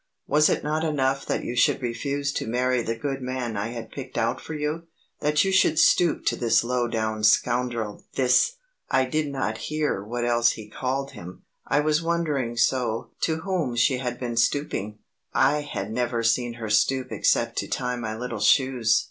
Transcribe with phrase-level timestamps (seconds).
[0.25, 3.91] Was it not enough that you should refuse to marry the good man I had
[3.91, 4.87] picked out for you,
[5.19, 8.53] that you should stoop to this low down scoundrel this"
[8.89, 13.75] I did not hear what else he called him, I was wondering so to whom
[13.75, 14.97] she had been stooping;
[15.35, 18.99] I had never seen her stoop except to tie my little shoes.